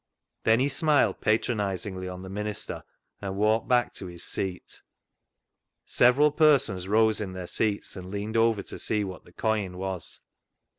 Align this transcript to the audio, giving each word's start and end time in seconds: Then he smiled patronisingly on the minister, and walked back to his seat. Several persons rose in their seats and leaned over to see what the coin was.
Then 0.45 0.59
he 0.59 0.67
smiled 0.67 1.21
patronisingly 1.21 2.07
on 2.09 2.23
the 2.23 2.27
minister, 2.29 2.83
and 3.21 3.35
walked 3.35 3.67
back 3.67 3.93
to 3.93 4.07
his 4.07 4.23
seat. 4.23 4.81
Several 5.85 6.31
persons 6.31 6.87
rose 6.87 7.21
in 7.21 7.33
their 7.33 7.45
seats 7.45 7.95
and 7.95 8.09
leaned 8.09 8.35
over 8.35 8.63
to 8.63 8.79
see 8.79 9.03
what 9.03 9.25
the 9.25 9.31
coin 9.33 9.77
was. 9.77 10.21